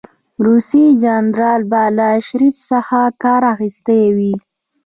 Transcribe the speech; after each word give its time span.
روسي 0.45 0.83
جنرال 1.03 1.61
به 1.71 1.81
له 1.95 2.03
آرشیف 2.15 2.55
څخه 2.69 2.99
کار 3.23 3.41
اخیستی 3.53 4.03
وي. 4.15 4.33